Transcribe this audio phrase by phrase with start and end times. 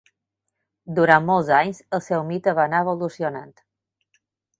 [0.99, 3.53] Durant molts anys, el seu mite va anar evolucionant.